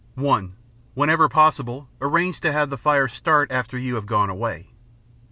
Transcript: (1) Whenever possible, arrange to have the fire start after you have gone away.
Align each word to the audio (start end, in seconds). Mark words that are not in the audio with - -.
(1) 0.15 0.55
Whenever 0.95 1.29
possible, 1.29 1.87
arrange 2.01 2.39
to 2.39 2.51
have 2.51 2.71
the 2.71 2.75
fire 2.79 3.07
start 3.07 3.51
after 3.51 3.77
you 3.77 3.93
have 3.93 4.07
gone 4.07 4.31
away. 4.31 4.71